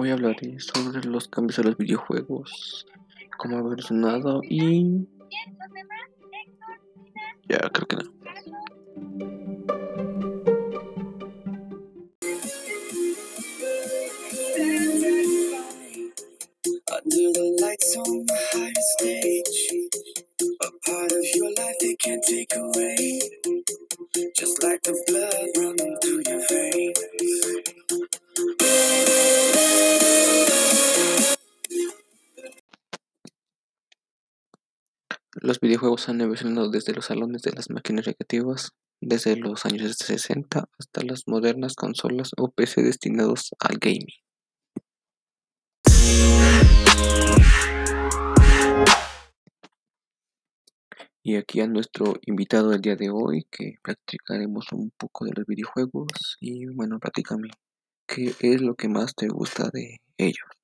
Hoy 0.00 0.10
hablaré 0.10 0.60
sobre 0.60 1.04
los 1.08 1.26
cambios 1.26 1.56
de 1.56 1.64
los 1.64 1.76
videojuegos, 1.76 2.86
cómo 3.36 3.56
ha 3.56 3.58
evolucionado 3.58 4.42
y... 4.44 5.08
Ya, 7.48 7.58
creo 7.72 7.88
que 7.88 7.96
no. 7.96 8.02
Under 16.90 17.32
the 17.32 17.56
lights 17.60 17.96
on 17.96 18.28
Los 35.40 35.60
videojuegos 35.60 36.08
han 36.08 36.20
evolucionado 36.20 36.68
desde 36.68 36.92
los 36.92 37.06
salones 37.06 37.42
de 37.42 37.52
las 37.52 37.70
máquinas 37.70 38.06
recreativas, 38.06 38.72
desde 39.00 39.36
los 39.36 39.64
años 39.66 39.94
60 39.96 40.68
hasta 40.76 41.02
las 41.04 41.28
modernas 41.28 41.76
consolas 41.76 42.32
o 42.36 42.50
PC 42.50 42.82
destinados 42.82 43.54
al 43.60 43.78
gaming. 43.78 44.08
Y 51.22 51.36
aquí 51.36 51.60
a 51.60 51.68
nuestro 51.68 52.14
invitado 52.22 52.70
del 52.70 52.80
día 52.80 52.96
de 52.96 53.10
hoy, 53.10 53.46
que 53.48 53.74
practicaremos 53.80 54.72
un 54.72 54.90
poco 54.90 55.24
de 55.24 55.32
los 55.36 55.46
videojuegos. 55.46 56.36
Y 56.40 56.66
bueno, 56.66 56.98
platícame, 56.98 57.50
¿qué 58.08 58.34
es 58.40 58.60
lo 58.60 58.74
que 58.74 58.88
más 58.88 59.14
te 59.14 59.28
gusta 59.28 59.70
de 59.72 60.00
ellos? 60.16 60.57